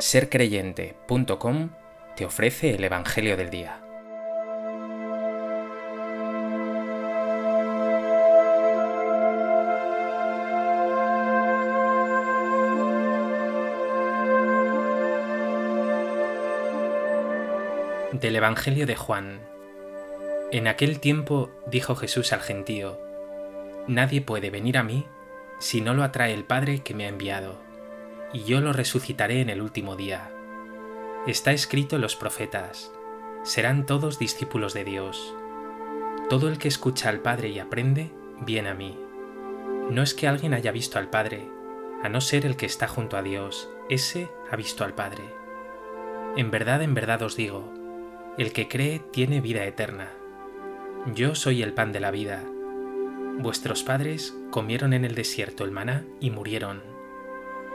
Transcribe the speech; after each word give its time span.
sercreyente.com 0.00 1.70
te 2.16 2.24
ofrece 2.24 2.74
el 2.74 2.84
Evangelio 2.84 3.36
del 3.36 3.50
Día. 3.50 3.80
Del 18.12 18.36
Evangelio 18.36 18.86
de 18.86 18.96
Juan. 18.96 19.40
En 20.50 20.66
aquel 20.68 21.00
tiempo 21.00 21.50
dijo 21.66 21.94
Jesús 21.96 22.32
al 22.32 22.40
gentío, 22.40 23.00
Nadie 23.86 24.20
puede 24.20 24.50
venir 24.50 24.78
a 24.78 24.82
mí 24.82 25.06
si 25.60 25.80
no 25.80 25.94
lo 25.94 26.04
atrae 26.04 26.34
el 26.34 26.44
Padre 26.44 26.80
que 26.80 26.94
me 26.94 27.04
ha 27.04 27.08
enviado 27.08 27.67
y 28.32 28.44
yo 28.44 28.60
lo 28.60 28.72
resucitaré 28.72 29.40
en 29.40 29.50
el 29.50 29.62
último 29.62 29.96
día. 29.96 30.30
Está 31.26 31.52
escrito 31.52 31.96
en 31.96 32.02
los 32.02 32.16
profetas, 32.16 32.92
serán 33.42 33.86
todos 33.86 34.18
discípulos 34.18 34.74
de 34.74 34.84
Dios. 34.84 35.34
Todo 36.28 36.48
el 36.48 36.58
que 36.58 36.68
escucha 36.68 37.08
al 37.08 37.20
Padre 37.20 37.48
y 37.48 37.58
aprende, 37.58 38.10
viene 38.40 38.68
a 38.68 38.74
mí. 38.74 38.98
No 39.90 40.02
es 40.02 40.14
que 40.14 40.28
alguien 40.28 40.52
haya 40.52 40.72
visto 40.72 40.98
al 40.98 41.08
Padre, 41.08 41.48
a 42.02 42.08
no 42.08 42.20
ser 42.20 42.44
el 42.44 42.56
que 42.56 42.66
está 42.66 42.86
junto 42.86 43.16
a 43.16 43.22
Dios, 43.22 43.70
ese 43.88 44.28
ha 44.50 44.56
visto 44.56 44.84
al 44.84 44.94
Padre. 44.94 45.24
En 46.36 46.50
verdad, 46.50 46.82
en 46.82 46.94
verdad 46.94 47.22
os 47.22 47.36
digo, 47.36 47.72
el 48.36 48.52
que 48.52 48.68
cree 48.68 49.00
tiene 49.10 49.40
vida 49.40 49.64
eterna. 49.64 50.10
Yo 51.14 51.34
soy 51.34 51.62
el 51.62 51.72
pan 51.72 51.92
de 51.92 52.00
la 52.00 52.10
vida. 52.10 52.44
Vuestros 53.38 53.82
padres 53.82 54.34
comieron 54.50 54.92
en 54.92 55.04
el 55.04 55.14
desierto 55.14 55.64
el 55.64 55.70
maná 55.70 56.04
y 56.20 56.30
murieron 56.30 56.97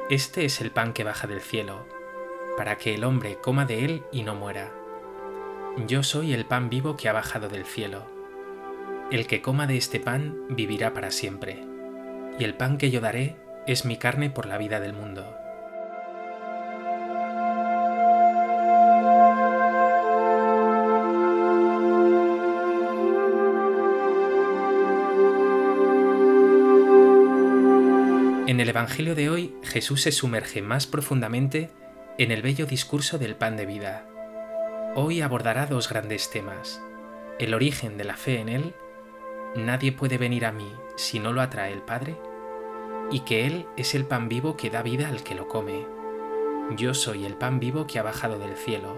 este 0.09 0.45
es 0.45 0.59
el 0.59 0.71
pan 0.71 0.93
que 0.93 1.03
baja 1.03 1.27
del 1.27 1.41
cielo, 1.41 1.85
para 2.57 2.77
que 2.77 2.93
el 2.93 3.03
hombre 3.03 3.37
coma 3.41 3.65
de 3.65 3.85
él 3.85 4.03
y 4.11 4.23
no 4.23 4.35
muera. 4.35 4.71
Yo 5.87 6.03
soy 6.03 6.33
el 6.33 6.45
pan 6.45 6.69
vivo 6.69 6.97
que 6.97 7.09
ha 7.09 7.13
bajado 7.13 7.47
del 7.47 7.65
cielo. 7.65 8.05
El 9.11 9.27
que 9.27 9.41
coma 9.41 9.65
de 9.65 9.77
este 9.77 9.99
pan 9.99 10.37
vivirá 10.49 10.93
para 10.93 11.09
siempre, 11.09 11.65
y 12.37 12.43
el 12.43 12.55
pan 12.55 12.77
que 12.77 12.91
yo 12.91 12.99
daré 12.99 13.37
es 13.65 13.85
mi 13.85 13.97
carne 13.97 14.29
por 14.29 14.45
la 14.45 14.57
vida 14.57 14.79
del 14.79 14.93
mundo. 14.93 15.42
El 28.63 28.69
Evangelio 28.69 29.13
de 29.13 29.29
hoy, 29.29 29.53
Jesús 29.61 30.03
se 30.03 30.13
sumerge 30.13 30.61
más 30.61 30.87
profundamente 30.87 31.69
en 32.17 32.31
el 32.31 32.41
bello 32.41 32.65
discurso 32.65 33.17
del 33.17 33.35
pan 33.35 33.57
de 33.57 33.65
vida. 33.65 34.07
Hoy 34.95 35.19
abordará 35.19 35.65
dos 35.65 35.89
grandes 35.89 36.29
temas. 36.29 36.81
El 37.39 37.55
origen 37.55 37.97
de 37.97 38.05
la 38.05 38.15
fe 38.15 38.39
en 38.39 38.47
Él, 38.47 38.73
nadie 39.57 39.91
puede 39.91 40.17
venir 40.17 40.45
a 40.45 40.53
mí 40.53 40.71
si 40.95 41.19
no 41.19 41.33
lo 41.33 41.41
atrae 41.41 41.73
el 41.73 41.81
Padre, 41.81 42.15
y 43.11 43.19
que 43.25 43.45
Él 43.47 43.65
es 43.75 43.95
el 43.95 44.05
pan 44.05 44.29
vivo 44.29 44.55
que 44.55 44.69
da 44.69 44.81
vida 44.81 45.09
al 45.09 45.23
que 45.23 45.35
lo 45.35 45.49
come. 45.49 45.85
Yo 46.77 46.93
soy 46.93 47.25
el 47.25 47.35
pan 47.35 47.59
vivo 47.59 47.85
que 47.85 47.99
ha 47.99 48.03
bajado 48.03 48.39
del 48.39 48.55
cielo. 48.55 48.95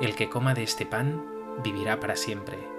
El 0.00 0.16
que 0.16 0.28
coma 0.28 0.52
de 0.52 0.64
este 0.64 0.84
pan 0.84 1.24
vivirá 1.62 2.00
para 2.00 2.16
siempre. 2.16 2.75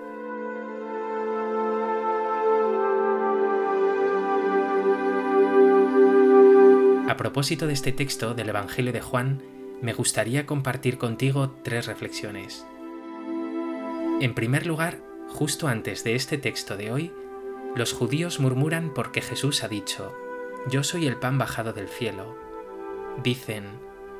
A 7.17 7.25
propósito 7.27 7.65
de 7.65 7.73
este 7.73 7.91
texto 7.91 8.35
del 8.35 8.49
Evangelio 8.49 8.93
de 8.93 9.01
Juan, 9.01 9.41
me 9.81 9.91
gustaría 9.91 10.45
compartir 10.45 10.99
contigo 10.99 11.49
tres 11.63 11.87
reflexiones. 11.87 12.63
En 14.21 14.35
primer 14.35 14.67
lugar, 14.67 14.99
justo 15.27 15.67
antes 15.67 16.03
de 16.03 16.13
este 16.13 16.37
texto 16.37 16.77
de 16.77 16.91
hoy, 16.91 17.11
los 17.75 17.91
judíos 17.91 18.39
murmuran 18.39 18.93
porque 18.93 19.23
Jesús 19.23 19.63
ha 19.63 19.67
dicho, 19.67 20.15
Yo 20.69 20.83
soy 20.83 21.07
el 21.07 21.15
pan 21.15 21.39
bajado 21.39 21.73
del 21.73 21.87
cielo. 21.87 22.37
Dicen, 23.23 23.63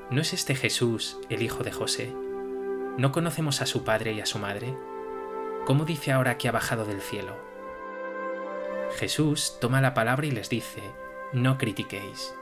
¿no 0.10 0.20
es 0.20 0.34
este 0.34 0.56
Jesús 0.56 1.20
el 1.30 1.44
hijo 1.44 1.64
de 1.64 1.72
José? 1.72 2.12
¿No 2.98 3.12
conocemos 3.12 3.62
a 3.62 3.68
su 3.68 3.84
padre 3.84 4.14
y 4.14 4.22
a 4.22 4.26
su 4.26 4.40
madre? 4.40 4.76
¿Cómo 5.68 5.86
dice 5.86 6.14
ahora 6.14 6.40
que 6.40 6.48
ha 6.48 6.52
bajado 6.52 6.84
del 6.84 7.02
cielo? 7.02 7.38
Jesús 8.98 9.60
toma 9.62 9.82
la 9.82 9.94
palabra 9.94 10.26
y 10.26 10.32
les 10.32 10.50
dice, 10.50 10.82
No 11.32 11.60
critiquéis. 11.60 12.34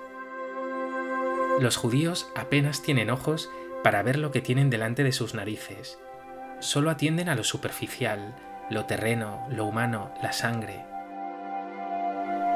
Los 1.59 1.77
judíos 1.77 2.29
apenas 2.35 2.81
tienen 2.81 3.09
ojos 3.09 3.49
para 3.81 4.03
ver 4.03 4.17
lo 4.17 4.31
que 4.31 4.41
tienen 4.41 4.69
delante 4.69 5.03
de 5.03 5.13
sus 5.13 5.33
narices. 5.33 5.99
Solo 6.59 6.89
atienden 6.89 7.29
a 7.29 7.35
lo 7.35 7.45
superficial, 7.45 8.35
lo 8.69 8.85
terreno, 8.85 9.47
lo 9.49 9.65
humano, 9.65 10.13
la 10.21 10.33
sangre. 10.33 10.83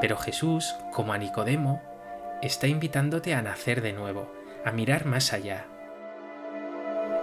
Pero 0.02 0.18
Jesús, 0.18 0.76
como 0.92 1.14
a 1.14 1.18
Nicodemo, 1.18 1.82
está 2.42 2.68
invitándote 2.68 3.34
a 3.34 3.42
nacer 3.42 3.82
de 3.82 3.94
nuevo, 3.94 4.34
a 4.66 4.72
mirar 4.72 5.06
más 5.06 5.31
allá. 5.31 5.66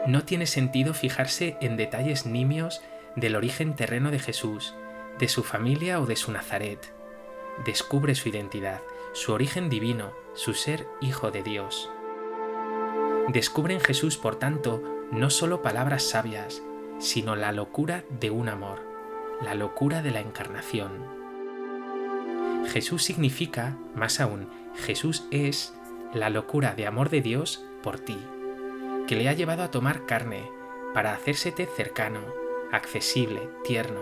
No 0.07 0.25
tiene 0.25 0.47
sentido 0.47 0.95
fijarse 0.95 1.57
en 1.61 1.77
detalles 1.77 2.25
nimios 2.25 2.83
del 3.17 3.37
origen 3.37 3.75
terreno 3.75 4.11
de 4.11 4.19
Jesús, 4.19 4.75
de 5.19 5.29
su 5.29 5.43
familia 5.43 6.01
o 6.01 6.07
de 6.07 6.17
su 6.17 6.33
Nazaret. 6.33 6.93
Descubre 7.65 8.15
su 8.15 8.29
identidad, 8.29 8.81
su 9.13 9.33
origen 9.33 9.69
divino, 9.69 10.13
su 10.35 10.55
ser 10.55 10.87
hijo 11.01 11.31
de 11.31 11.43
Dios. 11.43 11.91
Descubre 13.29 13.75
en 13.75 13.81
Jesús, 13.81 14.17
por 14.17 14.37
tanto, 14.37 14.83
no 15.11 15.31
solo 15.31 15.63
palabras 15.63 16.03
sabias, 16.03 16.63
sino 16.99 17.37
la 17.37 17.53
locura 17.53 18.05
de 18.09 18.31
un 18.31 18.49
amor, 18.49 18.81
la 19.43 19.55
locura 19.55 20.03
de 20.03 20.11
la 20.11 20.21
encarnación. 20.21 21.05
Jesús 22.69 23.03
significa, 23.05 23.77
más 23.95 24.21
aún, 24.21 24.49
Jesús 24.77 25.27
es 25.31 25.75
la 26.13 26.31
locura 26.31 26.75
de 26.75 26.87
amor 26.87 27.11
de 27.11 27.21
Dios 27.21 27.65
por 27.83 27.99
ti, 27.99 28.19
que 29.07 29.17
le 29.17 29.29
ha 29.29 29.33
llevado 29.33 29.63
a 29.63 29.71
tomar 29.71 30.07
carne 30.07 30.51
para 30.95 31.13
hacérsete 31.13 31.67
cercano, 31.67 32.21
accesible, 32.73 33.49
tierno. 33.65 34.01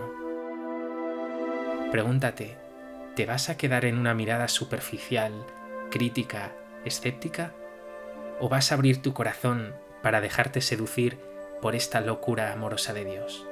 Pregúntate, 1.90 2.56
¿Te 3.14 3.26
vas 3.26 3.48
a 3.48 3.56
quedar 3.56 3.84
en 3.84 3.96
una 3.96 4.12
mirada 4.12 4.48
superficial, 4.48 5.46
crítica, 5.88 6.50
escéptica? 6.84 7.52
¿O 8.40 8.48
vas 8.48 8.72
a 8.72 8.74
abrir 8.74 9.02
tu 9.02 9.14
corazón 9.14 9.76
para 10.02 10.20
dejarte 10.20 10.60
seducir 10.60 11.16
por 11.62 11.76
esta 11.76 12.00
locura 12.00 12.52
amorosa 12.52 12.92
de 12.92 13.04
Dios? 13.04 13.46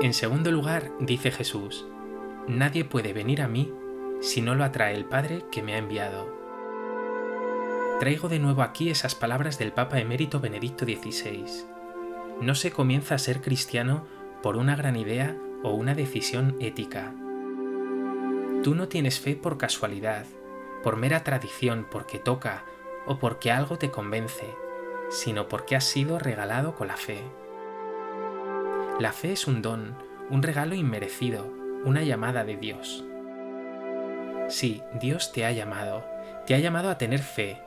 En 0.00 0.14
segundo 0.14 0.50
lugar, 0.50 0.90
dice 1.00 1.30
Jesús, 1.30 1.84
Nadie 2.46 2.86
puede 2.86 3.12
venir 3.12 3.42
a 3.42 3.48
mí 3.48 3.70
si 4.20 4.40
no 4.40 4.54
lo 4.54 4.64
atrae 4.64 4.94
el 4.94 5.04
Padre 5.04 5.44
que 5.50 5.62
me 5.62 5.74
ha 5.74 5.78
enviado. 5.78 6.38
Traigo 8.00 8.28
de 8.28 8.38
nuevo 8.38 8.62
aquí 8.62 8.90
esas 8.90 9.14
palabras 9.14 9.58
del 9.58 9.72
Papa 9.72 9.98
emérito 9.98 10.38
Benedicto 10.40 10.84
XVI. 10.84 11.66
No 12.40 12.54
se 12.54 12.70
comienza 12.70 13.16
a 13.16 13.18
ser 13.18 13.40
cristiano 13.40 14.06
por 14.42 14.56
una 14.56 14.76
gran 14.76 14.96
idea 14.96 15.36
o 15.64 15.72
una 15.72 15.94
decisión 15.94 16.56
ética. 16.60 17.12
Tú 18.62 18.74
no 18.74 18.86
tienes 18.88 19.18
fe 19.18 19.34
por 19.34 19.58
casualidad, 19.58 20.26
por 20.82 20.96
mera 20.96 21.24
tradición, 21.24 21.86
porque 21.90 22.18
toca 22.18 22.64
o 23.06 23.18
porque 23.18 23.50
algo 23.50 23.78
te 23.78 23.90
convence, 23.90 24.54
sino 25.10 25.48
porque 25.48 25.74
has 25.74 25.84
sido 25.84 26.18
regalado 26.18 26.74
con 26.74 26.88
la 26.88 26.96
fe. 26.96 27.22
La 29.00 29.12
fe 29.12 29.32
es 29.32 29.46
un 29.46 29.62
don, 29.62 29.96
un 30.30 30.42
regalo 30.42 30.74
inmerecido, 30.74 31.52
una 31.84 32.02
llamada 32.02 32.44
de 32.44 32.56
Dios. 32.56 33.07
Sí, 34.48 34.82
Dios 34.94 35.32
te 35.32 35.44
ha 35.44 35.52
llamado, 35.52 36.04
te 36.46 36.54
ha 36.54 36.58
llamado 36.58 36.88
a 36.88 36.96
tener 36.96 37.20
fe, 37.20 37.60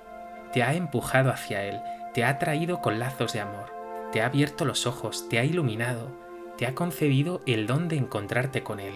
te 0.51 0.63
ha 0.63 0.74
empujado 0.74 1.30
hacia 1.30 1.63
Él, 1.63 1.80
te 2.13 2.24
ha 2.24 2.39
traído 2.39 2.81
con 2.81 2.98
lazos 2.98 3.33
de 3.33 3.39
amor, 3.39 3.72
te 4.12 4.22
ha 4.22 4.25
abierto 4.25 4.66
los 4.66 4.88
ojos, 4.88 5.30
te 5.30 5.38
ha 5.38 5.44
iluminado, 5.44 6.12
te 6.57 6.66
ha 6.66 6.74
concedido 6.74 7.42
el 7.45 7.68
don 7.68 7.88
de 7.88 7.98
encontrarte 7.98 8.63
con 8.63 8.80
Él, 8.80 8.95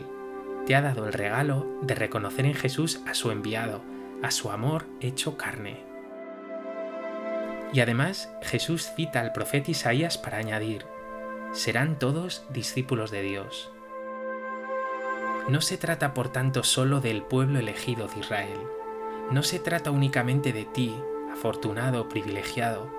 te 0.66 0.76
ha 0.76 0.82
dado 0.82 1.06
el 1.06 1.14
regalo 1.14 1.80
de 1.84 1.94
reconocer 1.94 2.46
en 2.46 2.56
Jesús 2.56 3.02
a 3.08 3.14
su 3.14 3.30
enviado, 3.30 3.84
a 4.24 4.32
su 4.32 4.50
amor 4.50 4.88
hecho 5.00 5.38
carne. 5.38 5.84
Y 7.72 7.82
además 7.82 8.32
Jesús 8.42 8.92
cita 8.96 9.22
al 9.22 9.32
profeta 9.32 9.70
Isaías 9.70 10.18
para 10.18 10.38
añadir, 10.38 10.86
serán 11.54 12.00
todos 12.00 12.46
discípulos 12.50 13.12
de 13.12 13.22
Dios. 13.22 13.75
No 15.48 15.62
se 15.62 15.78
trata 15.78 16.16
por 16.16 16.30
tanto 16.30 16.64
solo 16.64 17.02
del 17.02 17.22
pueblo 17.22 17.60
elegido 17.60 18.08
de 18.08 18.20
Israel. 18.20 18.58
No 19.30 19.44
se 19.44 19.60
trata 19.60 19.92
únicamente 19.92 20.54
de 20.54 20.66
ti, 20.66 20.96
afortunado, 21.32 22.10
privilegiado. 22.10 22.90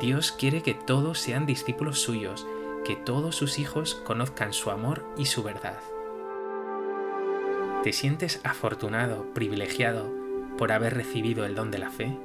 Dios 0.00 0.32
quiere 0.32 0.62
que 0.62 0.74
todos 0.74 1.20
sean 1.20 1.46
discípulos 1.46 2.00
suyos, 2.00 2.44
que 2.84 2.96
todos 2.96 3.36
sus 3.36 3.60
hijos 3.60 3.94
conozcan 3.94 4.52
su 4.52 4.72
amor 4.72 5.04
y 5.16 5.26
su 5.26 5.44
verdad. 5.44 5.78
¿Te 7.84 7.92
sientes 7.92 8.40
afortunado, 8.42 9.32
privilegiado 9.32 10.12
por 10.58 10.72
haber 10.72 10.94
recibido 10.94 11.44
el 11.46 11.54
don 11.54 11.70
de 11.70 11.78
la 11.78 11.90
fe? 11.90 12.18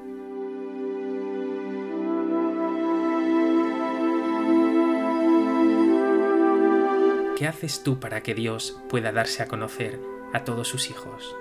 ¿Qué 7.41 7.47
haces 7.47 7.81
tú 7.81 7.99
para 7.99 8.21
que 8.21 8.35
Dios 8.35 8.77
pueda 8.88 9.11
darse 9.11 9.41
a 9.41 9.47
conocer 9.47 9.99
a 10.31 10.43
todos 10.43 10.67
sus 10.67 10.91
hijos? 10.91 11.35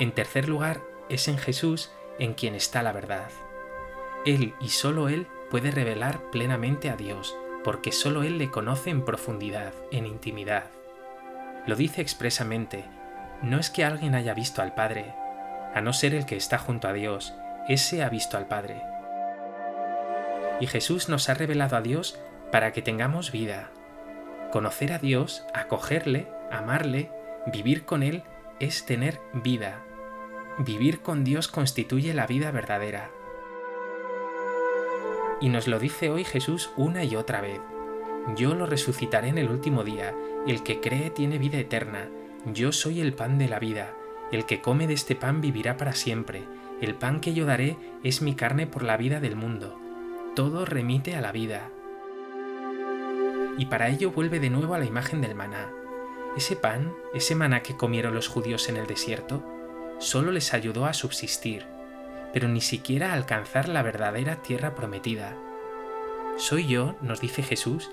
En 0.00 0.12
tercer 0.12 0.48
lugar, 0.48 0.80
es 1.10 1.28
en 1.28 1.36
Jesús 1.36 1.90
en 2.18 2.32
quien 2.32 2.54
está 2.54 2.82
la 2.82 2.92
verdad. 2.92 3.28
Él 4.24 4.54
y 4.58 4.70
solo 4.70 5.10
Él 5.10 5.26
puede 5.50 5.70
revelar 5.70 6.30
plenamente 6.30 6.88
a 6.88 6.96
Dios, 6.96 7.36
porque 7.62 7.92
solo 7.92 8.22
Él 8.22 8.38
le 8.38 8.50
conoce 8.50 8.88
en 8.88 9.04
profundidad, 9.04 9.74
en 9.90 10.06
intimidad. 10.06 10.70
Lo 11.66 11.76
dice 11.76 12.00
expresamente, 12.00 12.86
no 13.42 13.58
es 13.58 13.70
que 13.70 13.84
alguien 13.84 14.14
haya 14.14 14.34
visto 14.34 14.62
al 14.62 14.74
Padre, 14.74 15.14
a 15.74 15.80
no 15.80 15.92
ser 15.92 16.14
el 16.14 16.26
que 16.26 16.36
está 16.36 16.58
junto 16.58 16.88
a 16.88 16.92
Dios, 16.92 17.34
ese 17.68 18.02
ha 18.02 18.08
visto 18.08 18.36
al 18.36 18.46
Padre. 18.46 18.82
Y 20.60 20.66
Jesús 20.66 21.08
nos 21.08 21.28
ha 21.28 21.34
revelado 21.34 21.76
a 21.76 21.82
Dios 21.82 22.18
para 22.50 22.72
que 22.72 22.82
tengamos 22.82 23.32
vida. 23.32 23.70
Conocer 24.52 24.92
a 24.92 24.98
Dios, 24.98 25.44
acogerle, 25.52 26.28
amarle, 26.50 27.10
vivir 27.46 27.84
con 27.84 28.02
Él 28.02 28.22
es 28.58 28.86
tener 28.86 29.20
vida. 29.34 29.82
Vivir 30.58 31.02
con 31.02 31.24
Dios 31.24 31.48
constituye 31.48 32.14
la 32.14 32.26
vida 32.26 32.50
verdadera. 32.50 33.10
Y 35.40 35.50
nos 35.50 35.68
lo 35.68 35.78
dice 35.78 36.08
hoy 36.08 36.24
Jesús 36.24 36.70
una 36.76 37.04
y 37.04 37.16
otra 37.16 37.42
vez. 37.42 37.60
Yo 38.36 38.54
lo 38.54 38.64
resucitaré 38.64 39.28
en 39.28 39.38
el 39.38 39.50
último 39.50 39.84
día. 39.84 40.14
El 40.46 40.62
que 40.62 40.80
cree 40.80 41.10
tiene 41.10 41.38
vida 41.38 41.58
eterna. 41.58 42.08
Yo 42.54 42.70
soy 42.70 43.00
el 43.00 43.12
pan 43.12 43.38
de 43.38 43.48
la 43.48 43.58
vida. 43.58 43.92
El 44.30 44.46
que 44.46 44.60
come 44.60 44.86
de 44.86 44.94
este 44.94 45.16
pan 45.16 45.40
vivirá 45.40 45.76
para 45.76 45.94
siempre. 45.94 46.44
El 46.80 46.94
pan 46.94 47.20
que 47.20 47.34
yo 47.34 47.44
daré 47.44 47.76
es 48.04 48.22
mi 48.22 48.36
carne 48.36 48.68
por 48.68 48.84
la 48.84 48.96
vida 48.96 49.18
del 49.18 49.34
mundo. 49.34 49.76
Todo 50.36 50.64
remite 50.64 51.16
a 51.16 51.20
la 51.20 51.32
vida. 51.32 51.70
Y 53.58 53.66
para 53.66 53.88
ello 53.88 54.12
vuelve 54.12 54.38
de 54.38 54.50
nuevo 54.50 54.74
a 54.74 54.78
la 54.78 54.84
imagen 54.84 55.20
del 55.22 55.34
maná. 55.34 55.72
Ese 56.36 56.54
pan, 56.54 56.94
ese 57.14 57.34
maná 57.34 57.64
que 57.64 57.76
comieron 57.76 58.14
los 58.14 58.28
judíos 58.28 58.68
en 58.68 58.76
el 58.76 58.86
desierto, 58.86 59.42
solo 59.98 60.30
les 60.30 60.54
ayudó 60.54 60.86
a 60.86 60.92
subsistir, 60.92 61.66
pero 62.32 62.46
ni 62.46 62.60
siquiera 62.60 63.10
a 63.10 63.14
alcanzar 63.14 63.68
la 63.68 63.82
verdadera 63.82 64.36
tierra 64.42 64.76
prometida. 64.76 65.36
Soy 66.36 66.68
yo, 66.68 66.94
nos 67.00 67.20
dice 67.20 67.42
Jesús, 67.42 67.90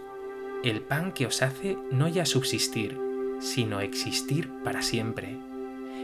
el 0.64 0.82
pan 0.82 1.12
que 1.12 1.26
os 1.26 1.42
hace 1.42 1.76
no 1.90 2.08
ya 2.08 2.26
subsistir, 2.26 3.13
sino 3.44 3.82
existir 3.82 4.50
para 4.64 4.82
siempre, 4.82 5.36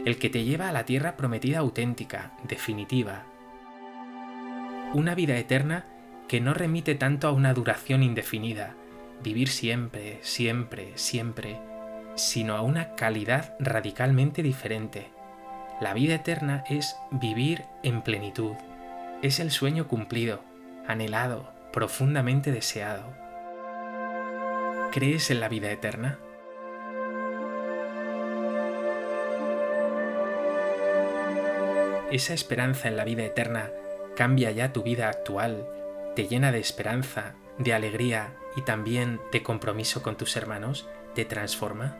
el 0.04 0.18
que 0.18 0.28
te 0.28 0.44
lleva 0.44 0.68
a 0.68 0.72
la 0.72 0.84
tierra 0.84 1.16
prometida 1.16 1.58
auténtica, 1.60 2.32
definitiva. 2.46 3.24
Una 4.92 5.14
vida 5.14 5.38
eterna 5.38 5.86
que 6.28 6.40
no 6.40 6.52
remite 6.52 6.94
tanto 6.94 7.28
a 7.28 7.32
una 7.32 7.54
duración 7.54 8.02
indefinida, 8.02 8.74
vivir 9.22 9.48
siempre, 9.48 10.18
siempre, 10.20 10.92
siempre, 10.96 11.58
sino 12.14 12.56
a 12.56 12.62
una 12.62 12.94
calidad 12.94 13.54
radicalmente 13.58 14.42
diferente. 14.42 15.08
La 15.80 15.94
vida 15.94 16.16
eterna 16.16 16.62
es 16.68 16.94
vivir 17.10 17.62
en 17.82 18.02
plenitud, 18.02 18.54
es 19.22 19.40
el 19.40 19.50
sueño 19.50 19.88
cumplido, 19.88 20.44
anhelado, 20.86 21.52
profundamente 21.72 22.52
deseado. 22.52 23.14
¿Crees 24.92 25.30
en 25.30 25.40
la 25.40 25.48
vida 25.48 25.70
eterna? 25.70 26.18
Esa 32.10 32.34
esperanza 32.34 32.88
en 32.88 32.96
la 32.96 33.04
vida 33.04 33.24
eterna 33.24 33.70
cambia 34.16 34.50
ya 34.50 34.72
tu 34.72 34.82
vida 34.82 35.08
actual, 35.08 35.66
te 36.16 36.26
llena 36.26 36.50
de 36.50 36.58
esperanza, 36.58 37.34
de 37.58 37.72
alegría 37.72 38.34
y 38.56 38.62
también 38.62 39.20
de 39.30 39.42
compromiso 39.42 40.02
con 40.02 40.16
tus 40.16 40.36
hermanos, 40.36 40.88
te 41.14 41.24
transforma. 41.24 41.96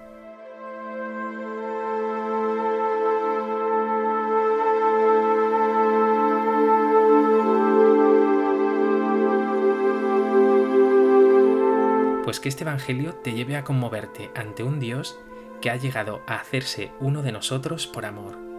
pues 12.30 12.38
que 12.38 12.48
este 12.48 12.62
Evangelio 12.62 13.14
te 13.14 13.32
lleve 13.32 13.56
a 13.56 13.64
conmoverte 13.64 14.30
ante 14.36 14.62
un 14.62 14.78
Dios 14.78 15.18
que 15.60 15.68
ha 15.68 15.74
llegado 15.74 16.22
a 16.28 16.36
hacerse 16.36 16.92
uno 17.00 17.22
de 17.22 17.32
nosotros 17.32 17.88
por 17.88 18.06
amor. 18.06 18.49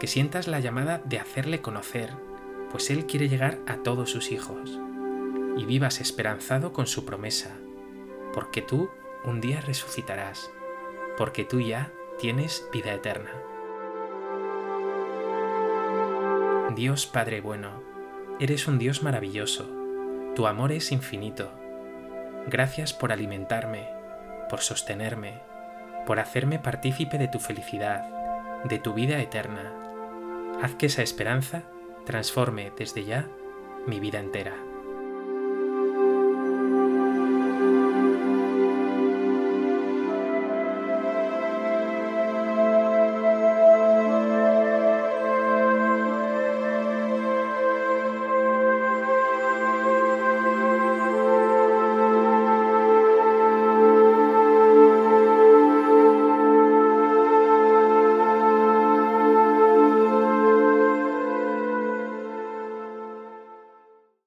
Que 0.00 0.06
sientas 0.06 0.48
la 0.48 0.60
llamada 0.60 1.00
de 1.04 1.18
hacerle 1.18 1.60
conocer, 1.60 2.10
pues 2.70 2.90
Él 2.90 3.06
quiere 3.06 3.28
llegar 3.28 3.58
a 3.66 3.78
todos 3.78 4.10
sus 4.10 4.30
hijos. 4.32 4.78
Y 5.56 5.64
vivas 5.64 6.00
esperanzado 6.00 6.72
con 6.72 6.86
su 6.86 7.04
promesa, 7.04 7.56
porque 8.34 8.62
tú 8.62 8.90
un 9.24 9.40
día 9.40 9.60
resucitarás, 9.60 10.50
porque 11.16 11.44
tú 11.44 11.60
ya 11.60 11.92
tienes 12.18 12.68
vida 12.72 12.92
eterna. 12.92 13.30
Dios 16.74 17.06
Padre 17.06 17.40
bueno, 17.40 17.82
eres 18.38 18.68
un 18.68 18.78
Dios 18.78 19.02
maravilloso, 19.02 19.66
tu 20.34 20.46
amor 20.46 20.72
es 20.72 20.92
infinito 20.92 21.50
Gracias 22.48 22.92
por 22.92 23.10
alimentarme, 23.10 23.88
por 24.48 24.60
sostenerme, 24.60 25.40
por 26.06 26.20
hacerme 26.20 26.60
partícipe 26.60 27.18
de 27.18 27.26
tu 27.26 27.40
felicidad, 27.40 28.04
de 28.62 28.78
tu 28.78 28.94
vida 28.94 29.18
eterna. 29.20 29.85
Haz 30.62 30.74
que 30.74 30.86
esa 30.86 31.02
esperanza 31.02 31.64
transforme 32.04 32.72
desde 32.76 33.04
ya 33.04 33.28
mi 33.86 34.00
vida 34.00 34.18
entera. 34.18 34.65